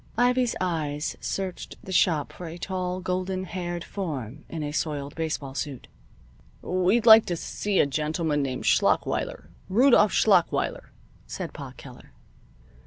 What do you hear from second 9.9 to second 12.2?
Schlachweiler," said Pa Keller.